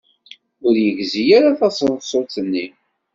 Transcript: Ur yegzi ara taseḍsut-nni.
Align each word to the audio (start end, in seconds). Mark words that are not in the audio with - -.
Ur 0.65 0.73
yegzi 0.83 1.23
ara 1.37 1.59
taseḍsut-nni. 1.59 2.65